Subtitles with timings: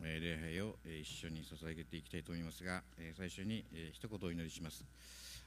[0.00, 2.82] 礼拝を一緒に捧げていきたいと思いますが、
[3.16, 4.84] 最初に一言お祈りします。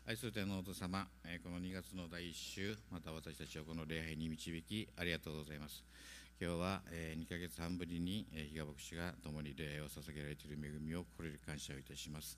[0.08, 1.08] 愛する天皇お様、
[1.44, 5.84] この2月の第1週、また私たちをこの礼拝に導き、ありがとうございます。
[6.42, 12.38] 今日は2ヶ月半ぶりに比嘉牧師が共に礼拝を捧げられている恵みを心より感謝をいたします。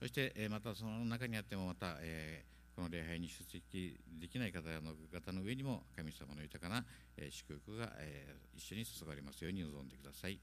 [0.00, 1.98] そしてまたその中にあってもまた、
[2.74, 6.84] この礼拝に出席できない方の方の上にも神様の豊かな
[7.30, 7.92] 祝福が
[8.56, 10.38] 一緒に注がれますように望んでください。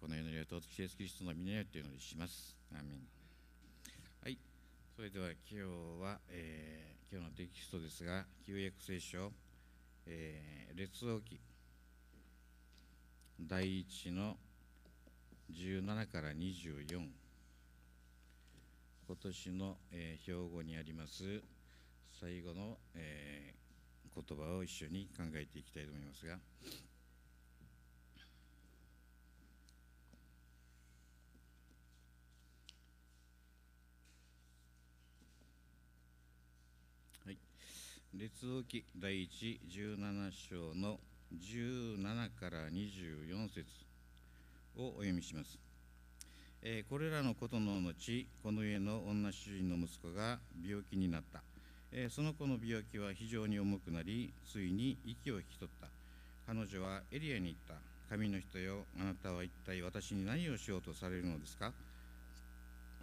[0.00, 2.56] この祈りを尊きイエスキリストの皆によってお祈りします。
[2.72, 3.06] アミン。
[4.22, 4.38] はい、
[4.96, 9.30] それでは今日は、えー、今日のテキストですが、旧約聖書、
[10.06, 11.38] えー、列王記
[13.38, 14.38] 第1の
[15.52, 17.08] 17から24
[19.06, 21.42] 今年の、えー、標語にあります
[22.18, 26.38] 最後の、えー、言葉を一緒に考えていきたいと思いますが
[38.12, 40.98] 列王記第117章の
[41.32, 42.02] 17
[42.40, 43.64] から24節
[44.76, 45.58] をお読みします、
[46.62, 51.40] えー、これらのことの後この家の女主人の息子が病気になった、
[51.92, 55.86] えー、その子の病気は非常に重くなりついに息を引き取った。
[56.48, 57.74] 彼女はエリアに言った。
[58.10, 61.72] 神の人よあなたは一体私に何をしようとされるのですか？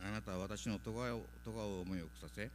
[0.05, 2.52] あなたは私の咎をを思いをくさせ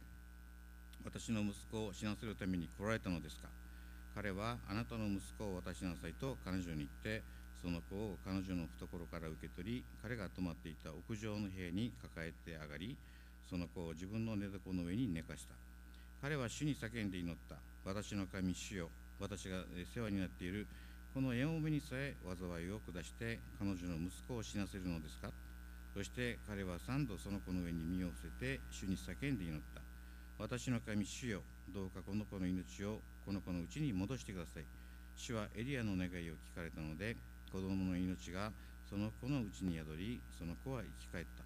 [1.05, 3.47] 私の息子を死なせるために来られたのですか？
[4.15, 7.23] 彼はあなたの息子を渡しなさいと彼女に言って
[7.61, 12.97] その子を彼女の懐から受け取り彼が泊まっていた屋上の部屋に抱えて上がり
[13.49, 15.55] その子を自分の寝床の上に寝かした。
[16.21, 17.57] 彼は主に叫んで祈った。
[17.85, 18.89] 私の神主よ。
[19.19, 19.57] 私が
[19.93, 20.65] 世話になっている。
[21.13, 25.29] この絵もめにさえ災いを下して彼女の息子を死なせるのですか？
[25.93, 29.82] そして彼は三度その子の上に身を伏せて主に叫んで祈った。
[30.39, 31.41] 私の神主よ
[31.73, 34.65] どうかこの子の命をこの子のうちに戻してください。
[35.15, 37.15] 主はエリアの願いを聞かれたので
[37.51, 38.51] 子供の命が
[38.89, 41.43] その子のうちに宿りその子は生き返った。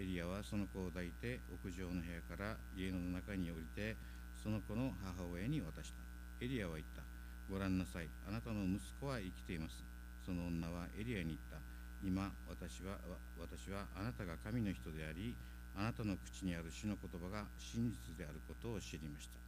[0.00, 3.96] エリアはその子を抱いて屋上の部屋から家の中に降りて
[4.42, 6.00] その子の母親に渡した。
[6.40, 7.02] エリアは言った。
[7.50, 8.08] ご覧なさい。
[8.28, 9.84] あなたの息子は生きています。
[10.24, 11.58] その女はエリアに言った。
[12.04, 12.98] 今私は
[13.36, 15.34] 私はあなたが神の人であり
[15.78, 19.38] あなたの口にある主の言葉が真実であることを知りました。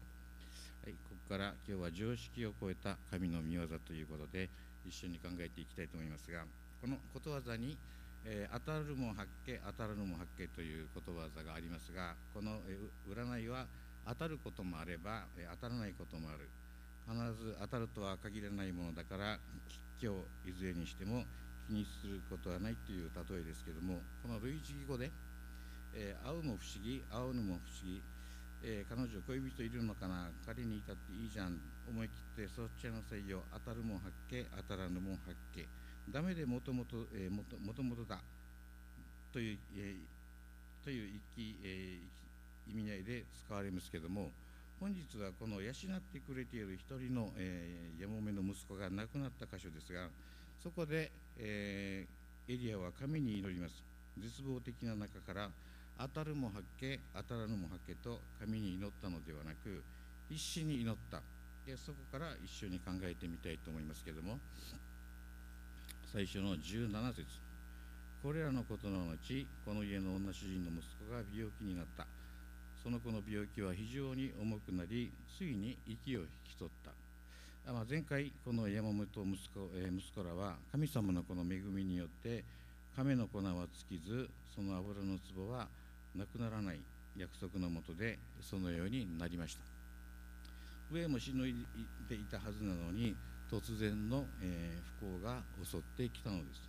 [0.87, 4.49] はい、ここから今日は常識を超えた神の御業ということで
[4.87, 6.47] 一緒に考えていきたいと思いますが
[6.81, 7.77] このことわざに、
[8.25, 13.67] えー、当たるも発見当たらぬも発見ということわざがありますがこの、えー、占いは
[14.09, 16.49] 当たることもあれば、えー、当たらないこともある
[17.05, 19.37] 必ず当たるとは限らないものだから
[19.69, 21.29] 吉凶いずれにしても
[21.69, 25.13] 気にすることはないという例えですけどもこの類似語で
[25.95, 28.03] 「えー、会うも不思議会うのも不思議、
[28.63, 35.67] えー、彼女恋人いるのかな仮にいたっていいじゃん思い切ってそっちのせいよ当たるもん発見当たらぬもん発見
[36.11, 38.21] ダメでもともと、えー、もともともとだ
[39.33, 44.31] という、えー、という意,、えー、意味合いで使われますけれども
[44.81, 47.29] 本日はこの養ってくれている一人の、
[48.01, 50.09] やもめの息子が亡くなった箇所ですが
[50.63, 53.85] そこで、えー、エリアは神に祈ります。
[54.19, 55.51] 絶望的な中から
[56.01, 59.85] 当たるも発見当たらぬも発見と神に祈ったのではなく
[60.31, 61.21] 必死に祈った。
[61.67, 64.39] でそこから一緒に考えてみたいと思いますけども
[66.11, 67.27] 最初の17節。
[68.23, 72.07] これらのことの後この家の女主人の息子が病気になった。
[72.83, 76.93] その子の病気は非常に重くなりついに息を引き取った。
[77.71, 82.43] あまあ、前回この山本息子,、え息子らは神様のこの恵みによって
[82.97, 83.53] 亀の粉は
[83.89, 85.69] 尽きずその油の壺は
[86.15, 86.81] なくならない
[87.17, 89.63] 約束のもとでそのようになりました。
[90.91, 91.55] 上もしのい
[92.09, 93.15] でいたはずなのに
[93.51, 96.69] 突然の、えー、不幸が襲ってきたのです。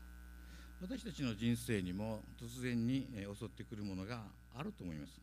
[0.82, 4.22] 私たちの人生にも突然に、えー、襲ってくるものが
[4.56, 5.20] あると思います。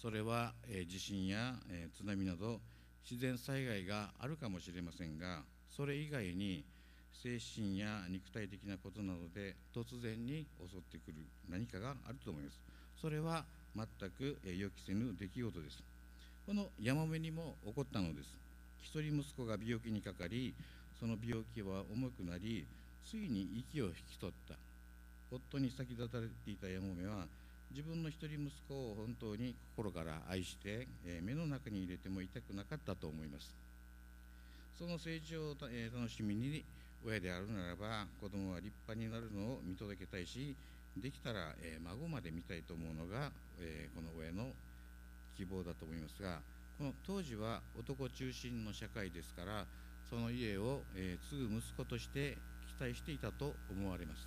[0.00, 2.60] それは、えー、地震や、え津波など
[3.08, 6.64] 自然災害があるかもしれませんがそれ以外に
[7.12, 12.60] 精神や肉体的なことなどで突然に襲ってくる何かがあると思います。
[13.00, 13.44] それは
[13.76, 15.82] 全く予期せぬ出来事です。
[16.46, 18.36] このヤマメにも起こったのです。
[18.82, 20.54] 一人息子が病気にかかり
[20.98, 22.66] その病気は重くなり
[23.04, 24.54] ついに息を引き取った。
[25.30, 27.26] 夫に先立たれていたヤモメは
[27.70, 33.54] 自分の一人息子を本当に心から愛して、え目の中に入れても痛くなかったと思います。
[34.78, 36.64] その成長を、え楽しみに
[37.04, 40.56] 親であるならば子供は立派になるのを見届けたいし
[41.00, 43.30] できたら、えー、孫まで見たいと思うのが、
[43.60, 44.52] えー、この親の
[45.36, 46.40] 希望だと思いますが
[46.78, 49.66] この当時は男中心の社会ですから
[50.08, 54.26] その家を、えー、継ぐ息子として期待していたと思われます。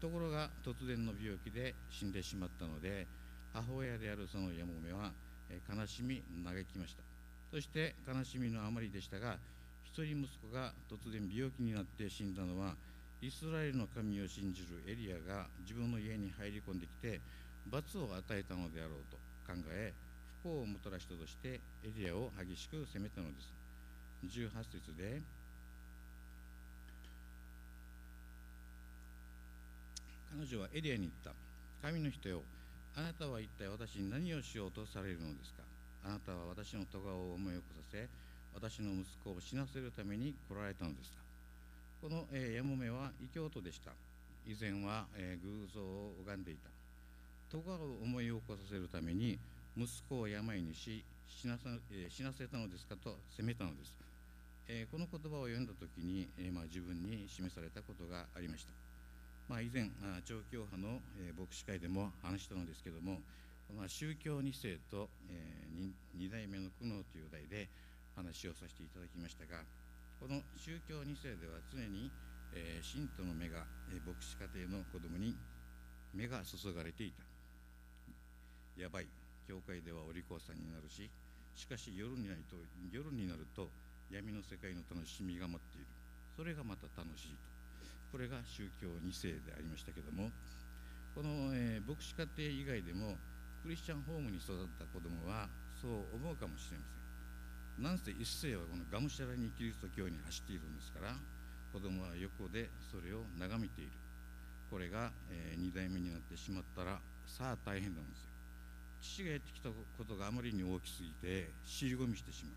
[0.00, 3.06] ところが突然の病気で死んでしまったので
[3.52, 5.12] 母親であるそのやもめは、
[5.50, 7.02] え、悲しみ嘆きました。
[7.50, 9.36] そして悲しみのあまりでしたが
[9.84, 12.74] 一人息子が突然病気になって死んだのは
[13.22, 17.20] イスラエルの神を信じるエリアが自分の家に入り込んできて
[17.68, 19.92] 罰を与えたのであろうと考え
[20.42, 23.52] 不幸をもたらしたとしてエリアを激しく責めたのです。
[24.40, 25.20] 18節で
[30.32, 31.32] 彼女はエリアに言った。
[31.82, 32.42] 神の人よ
[32.96, 35.62] あなたは一体私に何をしようとされるのですか。
[36.04, 38.08] あなたは私の咎を思い起こさせ
[38.54, 41.29] 私の息子を死なせるために来られたのですか。
[42.00, 43.92] この、えー、ヤモメは異教徒でした。
[44.46, 46.70] 以前は、え、偶像を拝んでいた。
[47.50, 49.38] 咎を思い起こさせるために
[49.76, 53.94] 息子を病にし死なさ、えー、死なせたのですかと責めたのです、
[54.68, 58.72] え、この言葉を読んだ時に、えまあ、自分に示されたことがありました、
[59.48, 59.90] まあ、以前
[60.24, 63.20] 長教派の、え、牧師会でも話したのですけども、
[63.76, 65.66] まあ、宗教2世と、え、
[66.16, 67.68] 2, 2代目の苦悩という題で
[68.16, 69.62] 話をさせていただきましたが
[70.20, 72.12] この宗教2世では常に、
[72.52, 75.34] えー、信徒の目が、えー、牧師家庭の子供に
[76.12, 77.24] 目が注がれていた。
[78.76, 79.08] やばい。
[79.48, 81.10] 教会ではお利口さんになるし
[81.56, 82.54] しかし夜になると
[82.92, 83.72] 夜になると
[84.12, 85.86] 闇の世界の楽しみが待っている。
[86.36, 87.48] それがまた楽しいと。
[88.12, 90.28] これが宗教2世でありましたけども
[91.14, 93.16] この、えー、牧師家庭以外でも
[93.62, 95.48] クリスチャンホームに育った子供は
[95.80, 96.99] そう思うかもしれません。
[97.80, 101.16] なんせ一世はこのがむしゃらにキリスト教に走っているんですから
[101.72, 103.90] 子供は横でそれを眺めている。
[104.70, 108.28] これが、えー、2代目になってしまったらさあ大変なんですよ。
[109.00, 112.52] 父がやってきたことがあまりに大きすぎて尻込みしてしま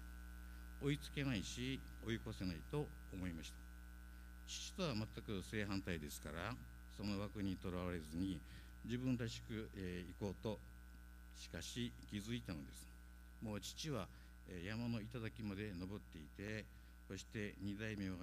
[0.84, 0.88] う。
[0.90, 3.56] 追いつけないし追い越せないと思いました。
[4.46, 6.54] 父とは全く正反対ですから
[6.98, 8.42] その枠にとらわれずに
[8.84, 10.60] 自分らしく、えー、行こうと
[11.40, 12.92] しかし気づいたのです。
[13.42, 14.08] もう父は
[14.66, 16.66] 山の頂まで登っていて
[17.08, 18.16] そして2代目は、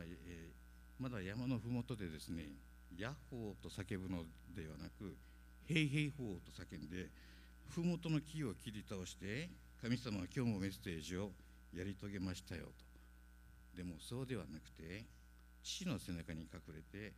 [0.99, 2.49] まだ山の麓でですね
[2.97, 4.25] ヤッホーと叫ぶの
[4.55, 5.17] ではなく
[5.67, 7.09] ヘイヘイホーと叫んで
[7.71, 9.49] 麓の木を切り倒して
[9.81, 11.31] 神様は今日もメッセージを
[11.73, 12.73] やり遂げましたよと。
[13.77, 15.07] でもそうではなくて
[15.63, 17.15] 父の背中に隠れて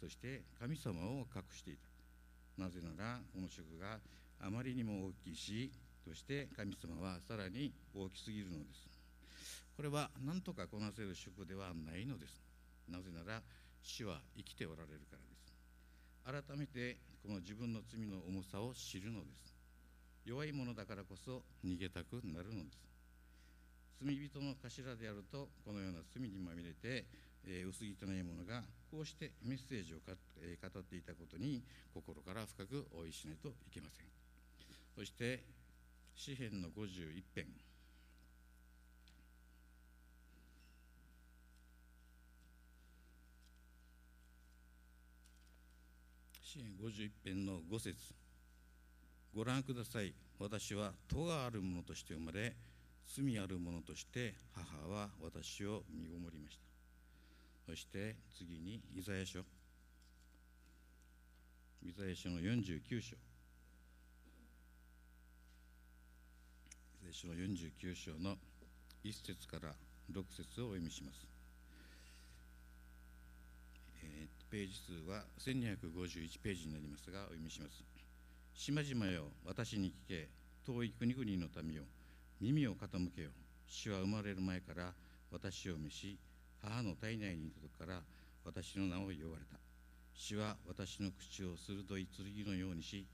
[0.00, 2.62] そして神様を隠していた。
[2.62, 3.98] なぜならこの職が
[4.40, 5.70] あまりにも大きいし
[6.04, 8.88] そして神様はさらに大きすぎるのです。
[9.76, 12.42] これは何とかこなせる職ではないのです。
[12.88, 13.40] なぜなら
[13.82, 16.46] 主は生きておられるからです。
[16.46, 19.54] 改めてこの自分の罪の重さを知るのです。
[20.24, 22.84] 弱いものだからこそ逃げたくなるのです。
[24.04, 27.06] 罪人の頭であるとこのような罪にまみれて、
[27.46, 31.62] えー、薄汚いものがこうしてメッセージをか、えー、語っていたことに
[31.92, 34.06] 心から深く応意しないといけません。
[34.94, 35.42] そして
[36.16, 37.46] 詩篇の51編。
[46.42, 48.14] 詩篇51編の5節。
[49.34, 50.14] ご覧ください。
[50.38, 52.54] 私は戸がある者として生まれ
[53.06, 56.62] 罪ある者として母は私を身ごもりました。
[57.66, 59.40] そして次にイザヤ書。
[61.82, 63.16] イザヤ書の49章。
[67.12, 68.36] 書の49章の
[69.04, 69.74] 1節から
[70.12, 71.26] 6節をお読みします、
[74.02, 77.82] えー、ページ数は1251ページになりますがお読みします。
[78.54, 80.28] 島々よ私に聞け。
[80.64, 81.82] 遠い国々の民よ
[82.40, 83.30] 耳を傾けよ。
[83.66, 84.92] 主は生まれる前から
[85.30, 86.18] 私を召し
[86.62, 88.00] 母の体内にいた時から
[88.44, 89.58] 私の名を呼ばれた。
[90.14, 93.04] 主は私の口を鋭い剣のようにし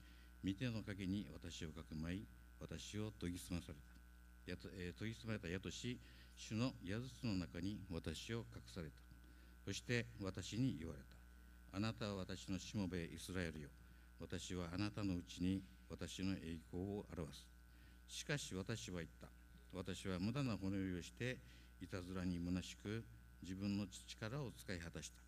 [0.45, 2.21] 御手の陰に私をかくまい
[2.61, 4.51] 私を研ぎ澄まされた。
[4.51, 5.99] やと、えー、研ぎ澄まれた矢とし
[6.35, 9.01] 主の矢筒の中に私を隠された。
[9.65, 11.77] そして私に言われた。
[11.77, 13.69] あなたは私のしもべイスラエルよ。
[14.19, 17.47] 私はあなたのうちに私の栄光を表す。
[18.07, 19.27] しかし私は言った。
[19.73, 21.37] 私は無駄な骨折りをして
[21.81, 23.03] いたずらに虚しく
[23.41, 25.21] 自分の力を使い果たした。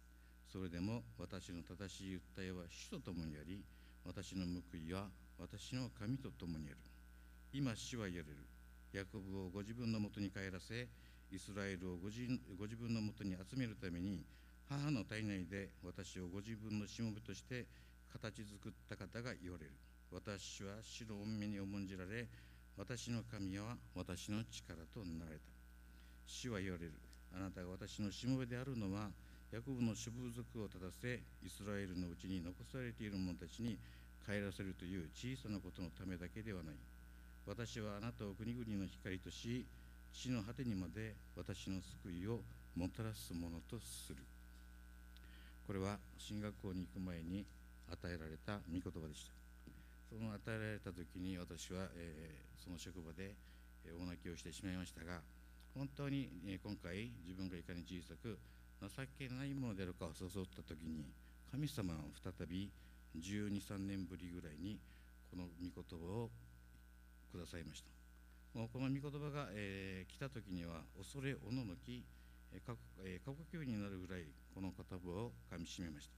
[0.52, 3.64] それでも私の正しい訴えは主と共にあり
[4.06, 5.08] 私の報いは
[5.40, 6.93] 私の神と共にある。
[7.54, 8.42] 今主は言われる。
[8.98, 10.90] ヤコブをご自分のもとに帰らせ
[11.30, 12.26] イスラエルをご自
[12.58, 14.26] ご自分のもとに集めるために
[14.68, 17.66] 母の体内で私をご自分のしもべとして
[18.10, 19.72] 形作った方が言われる。
[20.10, 22.26] 私は主の恩目に重んじられ
[22.74, 25.46] 私の神は私の力となられた。
[26.26, 26.98] 主は言われる。
[27.38, 29.14] あなたが私のしもべであるのは
[29.54, 33.78] ヤコブの諸部族を立たせイスラエルのうちに残されている者たちに
[34.26, 36.93] 帰らせるという小さなことのためだけではない。
[37.46, 39.66] 私はあなたを国々の光とし
[40.14, 42.40] 地の果てにまで私の救いを
[42.76, 44.24] もたらすものとする。
[45.68, 47.46] これは進学校に行く前に
[47.92, 49.34] 与えられた御言葉でした。
[50.10, 53.34] その与えられた時に私は、えー、その職場で
[53.90, 55.20] 大泣きをしてしまいましたが
[55.74, 58.38] 本当に、え、今回自分がいかに小さく
[58.80, 61.10] 情けないものであるかを誘った時に
[61.52, 62.70] 神様は再び
[63.18, 64.78] 12、3年ぶりぐらいに
[65.32, 66.30] この御言葉を
[67.34, 67.90] くださいました。
[68.54, 72.06] もうこの御言葉が、えー、来た時には恐れおののき
[72.62, 72.74] 過
[73.26, 76.14] 呼吸になるぐらいこの言葉をかみしめました。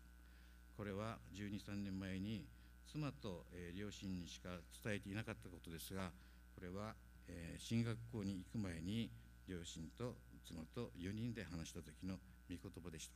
[0.76, 2.44] これは12、3年前に
[2.92, 4.50] 妻と、えー、両親にしか
[4.84, 6.12] 伝えていなかったことですが
[6.54, 6.94] これは、
[7.30, 9.10] えー、進学校に行く前に
[9.48, 12.16] 両親と妻と4人で話した時の
[12.50, 13.16] 御言葉でした。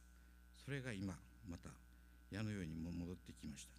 [0.64, 1.14] それが今
[1.50, 1.70] また
[2.32, 3.79] 矢のようにも戻ってきました。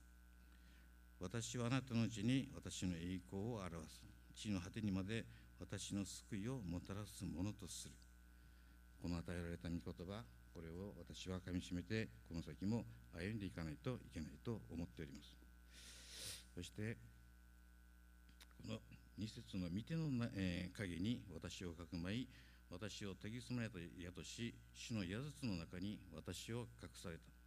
[1.21, 4.09] 私はあなたのうちに私の栄光を表す。
[4.35, 5.27] 地の果てにまで
[5.61, 7.95] 私の救いをもたらすものとする。
[9.03, 10.25] この与えられた御言葉
[10.55, 15.37] これを私はかみしめてこの先も歩んでいかないといけないと思っております。
[16.55, 16.97] そして
[18.65, 18.79] この
[19.21, 22.27] 2節の見ての、え、影に私をかくまい
[22.71, 27.40] 私を研ぎ澄まれた矢とし主の矢筒の中に私を隠された。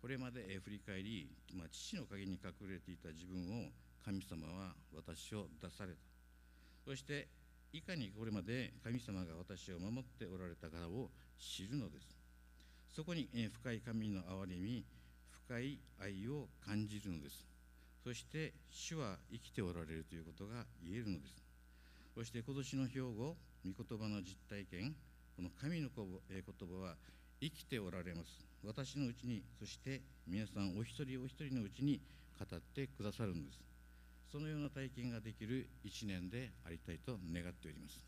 [0.00, 3.68] これまで振り返り、まあ、父の陰に隠れていた自分を
[4.04, 5.98] 神様は私を出された。
[6.84, 7.28] そして
[7.72, 12.16] いかにこれまで神様が私を守っておられたかを知るのです。
[12.88, 13.28] そこに
[13.60, 14.84] 深い神の憐れみ
[15.46, 17.46] 深い愛を感じるのです。
[18.02, 21.44] そして主は生きておられるということが言えるのです。
[22.14, 24.94] そして今年の兵庫御言葉の実体験
[25.36, 26.06] この神の言
[26.68, 26.96] 葉は
[27.40, 28.49] 生きておられます。
[28.64, 32.00] 私のうちにそして皆さんお一人お一人のうちに
[32.38, 33.60] 語ってくださるんです。
[34.30, 38.00] そのような体験ができる一年でありたいと願っております。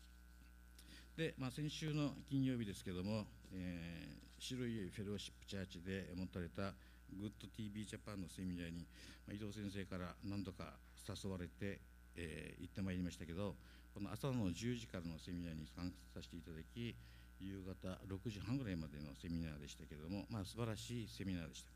[1.17, 6.73] で、まあ、先週の金曜日ですけども、えー、白いフェローシップチャーチで持たれた
[7.19, 8.87] グッド TV ジャパンのセミナーに、
[9.27, 10.73] まあ、伊藤先生から何度か
[11.05, 11.79] 誘われて、
[12.15, 13.55] えー、行ってまいりましたけど
[13.93, 16.95] この朝の10時からのセミナーに参加させていただき
[17.43, 21.71] 夕方6時半ぐらいまでのセミナーでしたけれども、まあ、素晴らしいセミナーでした。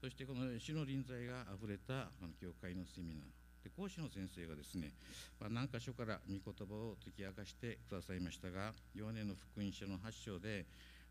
[0.00, 3.44] そしてこの主の臨在があふれたこの教会のセミナー。
[3.64, 4.92] で講師の先生がですね、
[5.40, 10.66] まあ、何箇所から御言葉を解き明かしてくださいましたがヨハネの福音書の8章で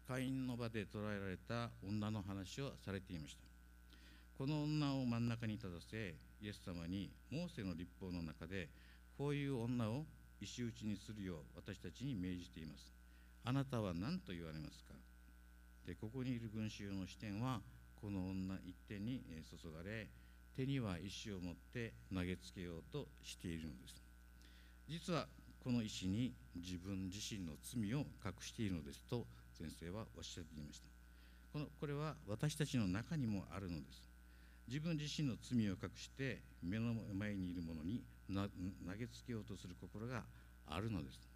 [0.07, 3.41] 会員の場で捉えられた女の話をされていました。
[4.37, 8.69] この女を真ん中に立たせイエス様にモーセの立法の中で
[9.17, 10.05] こういう女を
[10.41, 12.92] 石打ちにするよう私たちに命じています。
[13.45, 14.93] あなたは何と言われますか？
[15.85, 17.59] でここにいる群衆の視点は
[18.01, 20.07] この女一点に注がれ
[20.55, 23.95] 手には石を持って投げつけようとしているのです。
[24.87, 25.27] 実は
[25.63, 29.25] この石に自分自身の罪を隠しているのですと
[29.57, 30.87] 先生はおっしゃっていました。
[31.51, 34.01] このこれは私たちの中にもあるのです。
[34.67, 38.47] 自分自身の罪を隠して目の前にいるものに投
[38.97, 40.23] げつけようとする心が
[40.67, 41.32] あるのです。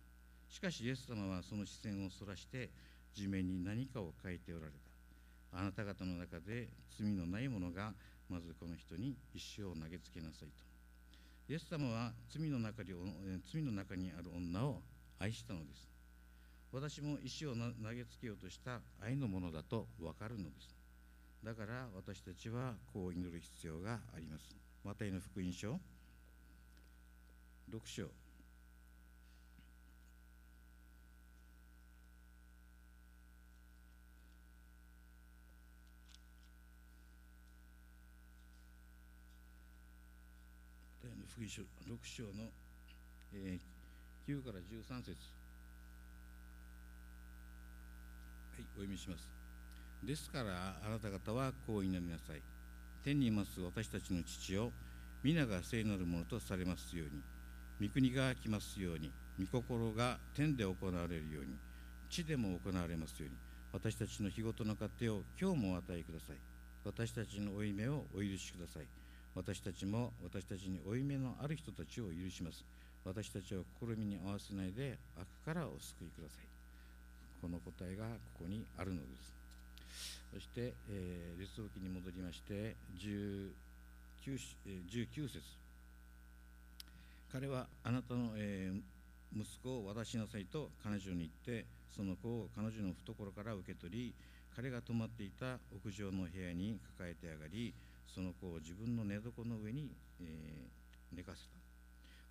[0.50, 2.70] しかしイエス様はその視線をそらして
[3.14, 5.60] 地面に何かを書いておられた。
[5.60, 7.94] あなた方の中で罪のない者が
[8.30, 10.68] まずこの人に石を投げつけなさいと。
[11.50, 12.90] イエス様は罪の中に
[13.52, 14.82] 罪の中にある女を
[15.20, 15.88] 愛したのです。
[16.72, 20.76] 私も石を投げつけようとした愛のものだと分かるのです。
[21.44, 24.56] だから私たちはこう祈る必要があります。
[24.84, 25.80] マタイの福音書
[27.72, 28.27] 6章。
[41.38, 41.66] 福音書6
[42.02, 42.50] 章の、
[43.32, 45.12] えー、9から13節。
[48.56, 49.30] はいお読みします。
[50.04, 52.42] ですからあなた方はこう祈りなさい。
[53.04, 54.72] 天にいます私たちの父を
[55.22, 57.10] 皆が聖なるものとされますよう
[57.86, 57.88] に。
[57.88, 59.12] 御国が来ますように。
[59.40, 61.56] 御心が天で行われるように。
[62.10, 63.36] 地でも行われますように。
[63.74, 66.38] 私たちの日ごとの糧を今日もお与えください。
[66.84, 69.07] 私たちの負い目をお許しください。
[69.38, 72.66] 私たちも私たちに負い目のある人たちを許します。
[73.06, 76.48] 私たちを試みに合わせないで悪からお救いください。
[77.40, 79.34] この答えがここにあるのです。
[80.34, 83.52] そして、えー、列王記に戻りまして 19,
[84.66, 85.40] え19節。
[87.32, 88.98] 彼はあなたの、えー
[89.36, 91.66] 息子を渡しなさいと彼女に言って
[91.96, 94.14] その子を彼女の懐から受け取り
[94.56, 97.74] 彼が泊まっていた屋上の部屋に抱えて上がり
[98.14, 101.58] その子を自分の寝床の上に、えー寝かせた。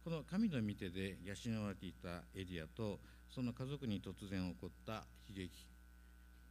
[0.05, 5.51] この神の御手で養われていたエリアとその家族に突然起こった悲劇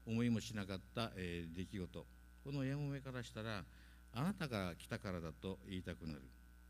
[0.08, 2.06] 思いもしなかった、えー出来事。
[2.44, 3.64] このやもめからしたら
[4.14, 6.22] あなたが来たからだと言いたくなる。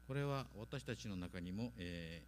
[0.08, 2.22] これは私たちの中にも、え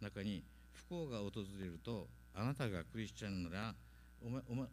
[0.00, 1.30] ー中に不幸が訪
[1.60, 3.74] れるとあなたがクリスチャンなら
[4.24, 4.66] お前お前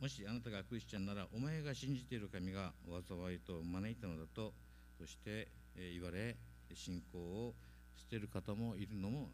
[0.00, 4.52] もしあなたがクリスチャンならお前が信じている神が災いと招いたのだと
[4.98, 6.36] そして、言われ
[6.74, 7.54] 信仰を
[7.96, 9.28] 捨てる方もいるのも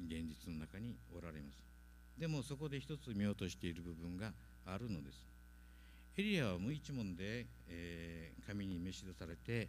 [0.00, 1.62] 現実の中におられます。
[2.18, 4.32] でもそこで一つ見落としている部分が
[4.64, 5.24] あるのです。
[6.16, 9.68] エリアは無一文で、えー神に召し出されて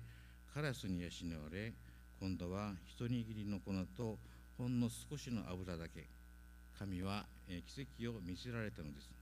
[0.54, 1.08] カラスに養
[1.42, 1.74] われ
[2.20, 4.18] 今度は一握りの粉と
[4.58, 6.06] ほんの少しの油だけ。
[6.78, 9.17] 神は、えー奇跡を見せられたのです。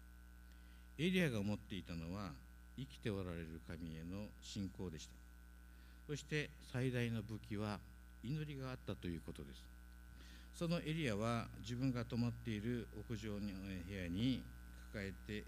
[0.97, 2.31] エリアが持っていたのは
[2.77, 5.15] 生きておられる神への信仰でした。
[6.07, 7.79] そして最大の武器は
[8.23, 9.63] 祈りがあったということです。
[10.53, 14.41] そのエリアは自分が泊まっている屋上の部屋に
[14.93, 15.43] 抱えて、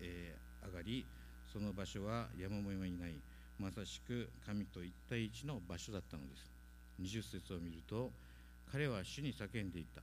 [0.65, 1.05] 上がり
[1.51, 3.13] その場所は山もいない
[3.57, 6.51] まさしく神と一対一の場所だったのです。
[7.01, 8.11] 20節を見ると
[8.69, 10.01] 彼は主に叫んでいた。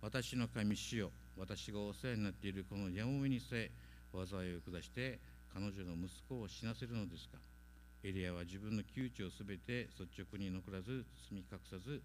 [0.00, 3.70] 私の神主よ私がお世話になっているこのやもめにさえ
[4.24, 5.18] 災いを下して
[5.52, 7.36] 彼女の息子を死なせるのですか？
[8.04, 12.00] エリアは自分の窮地をすべて率直に残らず包み隠さず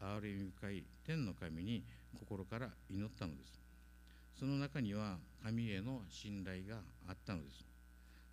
[0.00, 1.84] 憐れみ深い天の神に
[2.18, 3.60] 心から祈ったのです。
[4.38, 6.76] その中には神への信頼が
[7.08, 7.64] あったのです。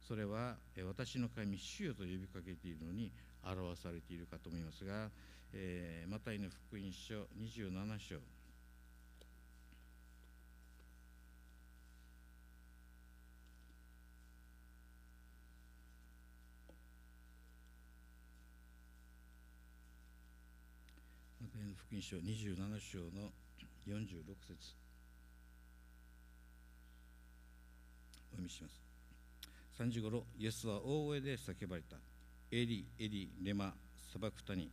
[0.07, 3.11] それはえ私の神主よと呼びかけているのに
[3.43, 5.09] 表されているかと思いますが、
[5.53, 8.15] えーマタイの福音書27章
[21.39, 23.31] マタイの福音書27章の
[23.87, 24.75] 46節。
[28.27, 28.81] お読みします。
[29.81, 31.95] 3時ごろイエスは大声で叫ばれた。
[32.51, 33.73] エリエリレマ
[34.11, 34.69] サバクタニ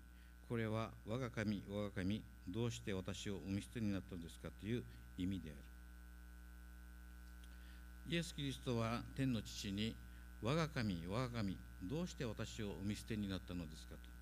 [0.49, 4.83] これは我が神我が神どうして私をお見捨てになったのですかという
[5.17, 5.59] 意味である。
[8.09, 9.97] イエス・キリストは天の父に
[10.43, 14.16] 我が神我が神どうして私をお見捨てになったのですかと。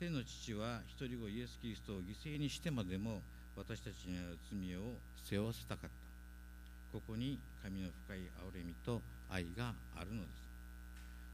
[0.00, 3.20] 天の父は一人子イエス・キリストを犠牲にしてまでも
[3.54, 4.96] 私たちにある罪を
[5.28, 6.96] 背負わせたかった。
[6.96, 10.48] ここに神の深い憐れみと愛があるのです。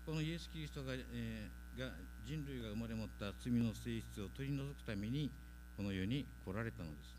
[0.05, 1.95] このイエス・キリストが,、えーが
[2.27, 5.31] 人類が生まれ持った罪の性質を取り除くために
[5.77, 7.15] この世に来られたのです。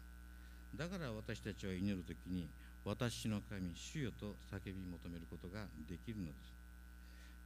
[0.76, 2.50] だから私たちは祈る時に
[2.84, 6.52] 私の神主よと叫び求めることができるのです。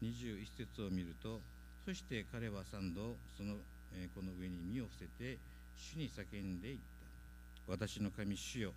[0.02, 1.38] 21節を見ると
[1.86, 3.56] そして彼は三度その、
[3.94, 5.38] えこの上に身を伏せて
[5.76, 7.72] 主に叫んでいった。
[7.72, 8.74] 私の神主よ。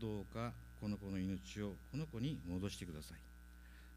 [0.00, 3.18] どうかこの子の命をこの子に戻してください。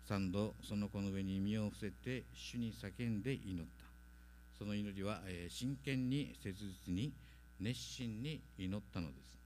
[0.08, 3.86] 三度その子の上に身を伏せて主に叫んで祈った。
[4.58, 6.56] その祈りは、え真剣に切
[6.88, 7.14] 実に
[7.60, 9.38] 熱心に祈ったのです。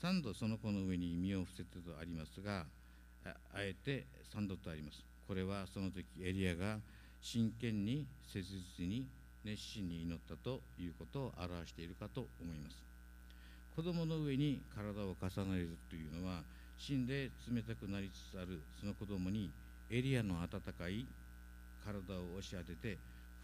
[0.00, 2.66] 三度その子の上に身を伏せてとありますが
[3.24, 5.02] ああえて三度とあります。
[5.26, 6.78] これはその時エリアが
[7.20, 8.42] 真剣に切
[8.78, 9.08] 実に
[9.46, 12.82] 熱心に祈ったということを表しているかと思います。
[13.76, 16.42] 子供の上に体を重ねるというのは
[16.76, 19.50] 死んで冷たくなりつつあるその子供に
[19.90, 21.06] エリアの温かい
[21.84, 22.98] 体を押し当てて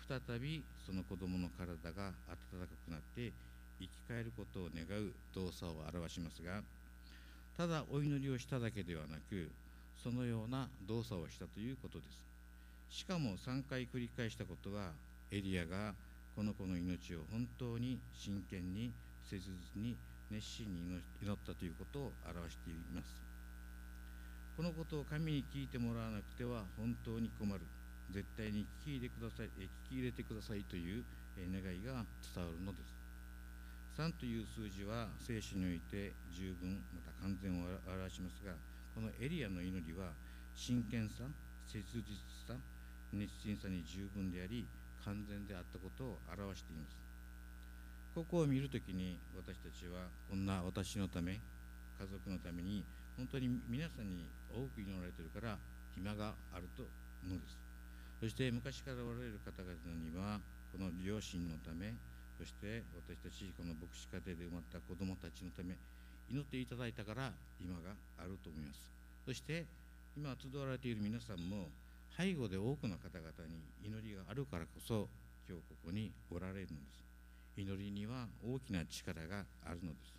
[0.09, 3.33] 再びその子供の体が温かくなって
[3.79, 6.63] 生き返ることを願う動作を表しますが
[7.57, 9.51] ただお祈りをしただけではなく
[10.03, 12.33] そのような動作をしたということです。
[12.91, 14.91] しかも3回繰り返したことは
[15.33, 15.95] エリアが
[16.37, 18.93] この子の命を本当に真剣に
[19.25, 19.97] 切実に
[20.31, 23.25] 熱心に祈ったということを表しています。
[24.57, 27.65] このことを神に聞いてもらわなくては本当に困る。
[28.11, 31.03] 絶対に聞き入れくださいえ聞き入れてくださいという
[31.39, 32.93] え願いが伝わるのです。
[33.97, 38.53] 3という数字は聖書において十分また完全を表しますが
[38.95, 40.13] このエリアの祈りは
[40.55, 41.25] 真剣さ
[41.67, 42.05] 切実
[42.45, 42.53] さ
[43.13, 44.67] 熱心さに十分であり
[45.05, 46.97] 完全であったことを表しています。
[48.15, 51.41] ここを見るときに私たちはこんな私のため
[51.99, 52.85] 家族のために
[53.17, 55.57] 本当に皆さんに多く祈られているから
[55.95, 56.85] 暇があると
[57.27, 57.57] のです。
[58.21, 60.39] そして昔からおられる方々には
[60.71, 61.95] この両親のため
[62.39, 65.75] そして私たちこの牧師家庭で生まれた子どもたちのため
[66.31, 68.79] 祈っていただいたから今があると思います。
[69.25, 69.65] そして
[70.17, 71.69] 今集われている皆さんも
[72.17, 75.09] 背後で多くの方々に祈りがあるからこそ
[75.49, 77.03] 今日ここにおられるのです。
[77.57, 80.13] 祈りには大きな力があるのです。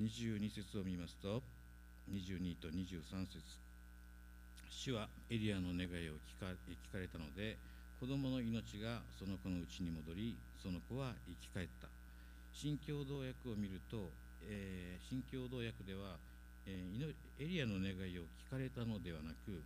[0.00, 1.42] 22節を見ますと
[2.10, 3.40] 22と23節。
[4.70, 7.58] 主はエリアの願いを聞か聞かれたので
[8.00, 11.88] 子供の命がその子のうちに戻りその子は生き返った。
[12.52, 14.10] 新共同訳を見ると、
[14.48, 16.16] えー、新共同訳では、
[16.66, 19.62] えー、エリアの願いを聞かれたのではなく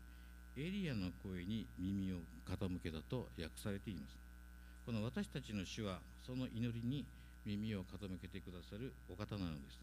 [0.57, 4.17] エリアの声に耳を傾けたと訳されています。
[4.87, 7.05] この私たちの主はその祈りに
[7.45, 9.81] 耳を傾けてくださるお方なのです。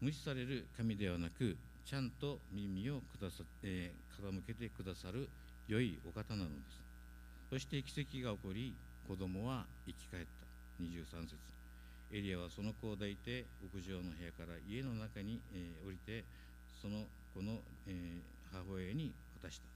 [0.00, 5.28] 無視される神ではなくちゃんと耳をくださ、えー、傾けてくださる
[5.66, 6.82] 良いお方なのです。
[7.50, 8.74] そして奇跡が起こり
[9.08, 10.42] 子供は生き返った。
[10.82, 11.36] 23節。
[12.12, 16.24] エリアはその子を抱いて屋上の部屋から家の中に、えー、降りて
[16.80, 19.66] その子の、えー、母親に渡した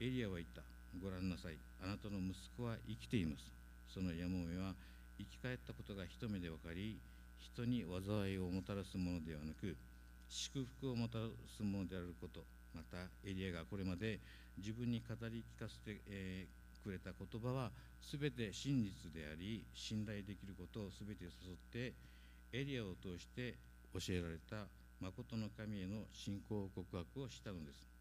[0.00, 0.62] エリアは言った。
[0.98, 1.56] ご覧なさい。
[1.80, 3.46] あなたの息子は生きています。
[3.86, 4.74] そのやもめは
[5.18, 6.98] 生き返ったことが一目で分かり
[7.38, 9.76] 人に災いをもたらすものではなく
[10.28, 12.42] 祝福をもたらすものであること。
[12.74, 14.18] またエリアがこれまで
[14.58, 17.70] 自分に語り聞かせて、えー、くれた言葉は
[18.02, 21.94] 全て真実であり信頼できることを全て誘って
[22.52, 23.54] エリアを通して
[23.94, 24.66] 教えられた
[25.00, 27.91] 誠の神への信仰告白をしたのです。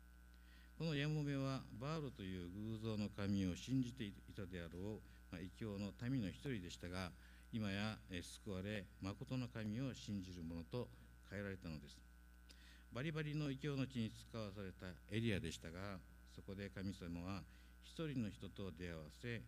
[0.81, 7.11] このヤモメはバールという偶像の神を信じていたであろう、まあ、異教の民の一人でしたが
[7.53, 10.87] 今や救われ誠の神を信じる者と
[11.29, 12.01] 変えられたのです。
[12.91, 16.01] バリバリの異教の地に使わされたエリアでしたが
[16.33, 17.43] そこで神様は
[17.83, 19.39] 一人の人と出会わせ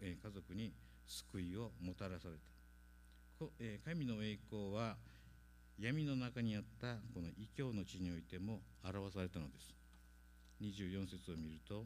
[0.00, 0.72] 家族に
[1.06, 3.84] 救いをもたらされた。
[3.84, 4.96] 神の栄光は
[5.78, 9.83] 闇の中にあったこの異教の地においても表されたのです。
[10.62, 11.84] 24節を見ると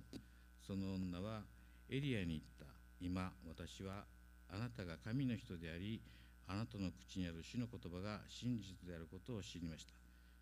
[0.67, 1.43] その女は
[1.89, 2.67] エリアに言った。
[3.01, 4.05] 今私は
[4.51, 6.03] あなたが神の人であり
[6.47, 9.93] あなたの口にある主の言葉が真実であることを知りました。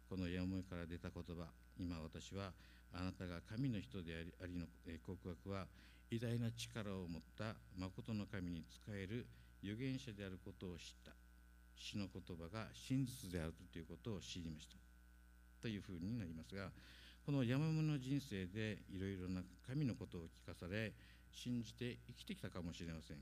[0.09, 1.47] このやもいから出た言葉。
[1.79, 2.53] 今私は
[2.95, 4.67] あなたが神の人でありの
[5.05, 5.67] 告白は
[6.11, 9.27] 偉大な力を持った誠の神に仕える
[9.63, 11.13] 預言者であることを知った。
[11.77, 14.77] 主の言葉が真実であるということを知りました。
[15.61, 16.71] というふうになりますが
[17.27, 20.93] この山物の人生でいろいろな神のことを聞かされ
[21.33, 23.17] 信じて生きてきたかもしれません。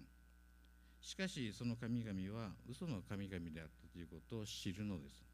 [1.00, 5.24] しかしその神々は嘘の神々であったということを知るのです。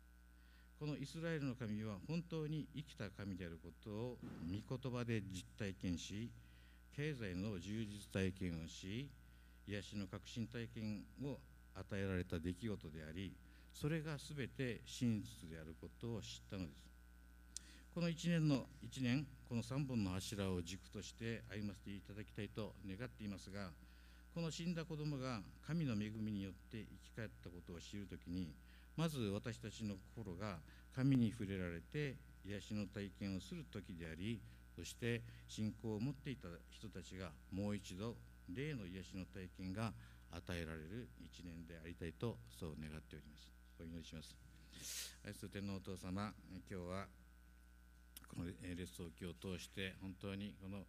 [0.79, 6.31] このイスラエルの神は本当に生きた神であることを御言葉で実体験し
[6.95, 9.11] 経済の充実体験をし
[9.67, 11.39] 癒しの革新体験を
[11.75, 13.35] 与えられた出来事であり
[13.75, 16.90] それが全て真実であることを知ったのです。
[18.01, 23.69] この1年の1年この3本の柱を軸として歩ませていただきたいと願っていますが
[24.35, 28.55] この死んだ子供が神の恵みによって生き返ったことを知るときに
[28.97, 30.61] まず私たちの心が
[30.97, 32.17] 神に触れられて
[32.49, 34.41] 癒しの体験をする時であり
[34.75, 38.17] そして信仰を持っていた人たちがもう一度
[38.49, 39.93] 霊の癒しの体験が
[40.33, 43.53] 与えられる一年でありたいとそう願っております。
[43.79, 44.35] お祈りします。
[45.27, 46.33] 愛する天皇お父様
[46.65, 47.20] 今日は
[48.31, 50.87] この列王記を通して本当にこの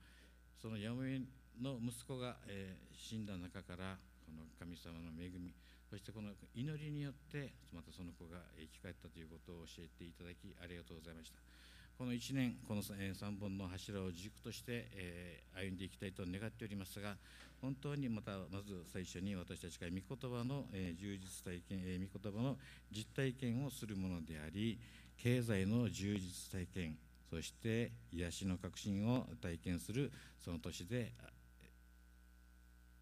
[0.61, 1.19] そのやむえ
[1.59, 5.53] の息子が、えー、死んだ中からこの神様の恵み
[5.89, 11.41] そしてこの祈りによってまたその子が生き返ったということを教えていただきありがとうございました。
[11.97, 17.15] この1年この3本の柱を軸として、えー、歩んでいきたいと願っておりますが
[17.61, 22.57] 本当にまたまず最初に私たちが御言葉の、えー、充実体験、えー、御言葉の
[22.91, 24.79] 実体験をするものであり
[25.15, 26.97] 経済の充実体験
[27.31, 31.13] そして癒しの革新を体験するその年で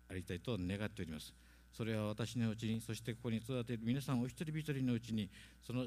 [0.08, 1.34] ありたいと願っております。
[1.72, 5.30] それは私のうちにそしてここに育てる皆さんお一人一人のうちに
[5.66, 5.86] その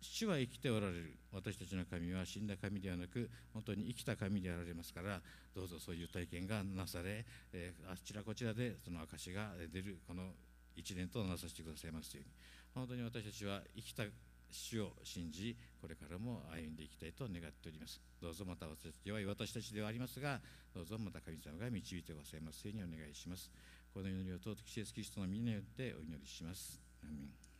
[0.00, 1.16] 主は生きておられる。
[1.32, 5.20] 私たちの神は死んだ神ではなく本当に生きた神であられますから
[5.54, 10.32] どうぞそういう体験がなされ、えー、あちらこちらでその証が出るこの
[10.76, 12.32] 一年となさせてくださいますように。
[12.74, 14.02] 本当に私たちは生きた
[14.54, 18.00] 主を信じこれからも歩んでいきたいと願っております。
[18.22, 20.40] どうぞまた私たち弱い私たちではありますが
[20.74, 23.50] どうぞまた神様が導いてくださいますようにお願いします。
[23.92, 26.80] この祈りを尊きイエスキリストの皆によってお祈りします。
[27.02, 27.53] アメン。